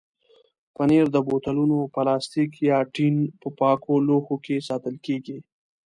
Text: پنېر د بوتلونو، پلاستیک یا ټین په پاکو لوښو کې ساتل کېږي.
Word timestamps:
پنېر 0.75 1.05
د 1.15 1.17
بوتلونو، 1.27 1.77
پلاستیک 1.93 2.51
یا 2.69 2.77
ټین 2.93 3.15
په 3.41 3.47
پاکو 3.59 3.93
لوښو 4.07 4.35
کې 4.45 4.65
ساتل 4.69 4.95
کېږي. 5.05 5.37